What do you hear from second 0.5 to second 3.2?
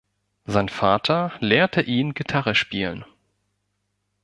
Vater lehrte ihn Gitarre spielen.